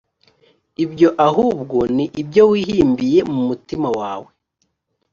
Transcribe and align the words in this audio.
ibyo 0.83 1.09
ahubwo 1.27 1.77
ni 1.95 2.05
ibyo 2.21 2.43
wihimbiye 2.51 3.19
mu 3.31 3.39
mutima 3.49 3.87
wawe 3.99 4.29